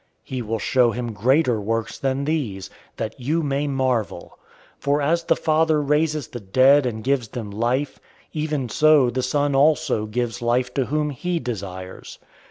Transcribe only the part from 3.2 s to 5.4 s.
may marvel. 005:021 For as the